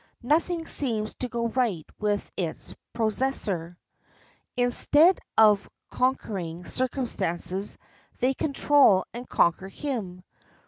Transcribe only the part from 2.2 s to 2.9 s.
its